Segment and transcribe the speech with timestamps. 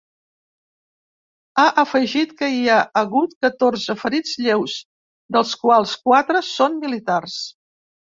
[1.63, 4.79] Ha afegit que hi ha hagut catorze ferits lleus,
[5.37, 7.37] dels quals quatre són militars.